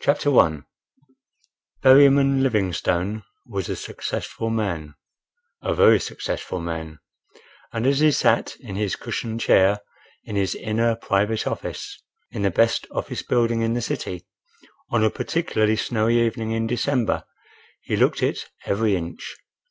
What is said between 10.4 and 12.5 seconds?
inner private office (in the